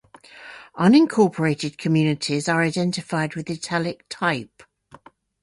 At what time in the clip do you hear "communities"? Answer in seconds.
1.77-2.49